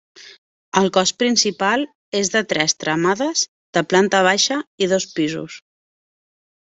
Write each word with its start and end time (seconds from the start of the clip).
El 0.79 0.87
cos 0.93 1.09
principal 1.23 1.83
és 2.19 2.31
de 2.35 2.41
tres 2.53 2.73
tramades, 2.83 3.43
de 3.79 3.83
planta 3.93 4.23
baixa 4.29 4.57
i 4.85 4.89
dos 4.95 5.07
pisos. 5.19 5.59